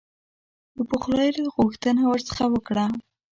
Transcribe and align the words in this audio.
د 0.75 0.77
پخلایني 0.89 1.45
غوښتنه 1.55 2.01
ورڅخه 2.07 2.45
وکړه. 2.53 2.85